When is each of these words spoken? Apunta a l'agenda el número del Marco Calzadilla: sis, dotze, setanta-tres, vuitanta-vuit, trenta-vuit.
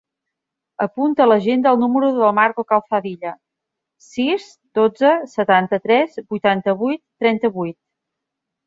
Apunta 0.85 1.21
a 1.25 1.27
l'agenda 1.27 1.73
el 1.77 1.83
número 1.83 2.09
del 2.15 2.33
Marco 2.39 2.65
Calzadilla: 2.73 3.35
sis, 4.09 4.49
dotze, 4.81 5.15
setanta-tres, 5.37 6.21
vuitanta-vuit, 6.35 7.05
trenta-vuit. 7.25 7.81